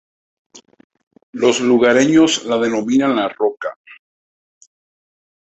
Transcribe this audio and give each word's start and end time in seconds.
Los 1.31 1.59
lugareños 1.61 2.43
lo 2.45 2.59
denomina 2.59 3.07
la 3.09 3.29
Roca. 3.29 3.77